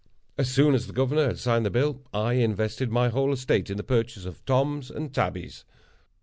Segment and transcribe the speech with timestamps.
[0.35, 3.77] As soon as the governor had signed the bill, I invested my whole estate in
[3.77, 5.63] the purchase of Toms and Tabbies.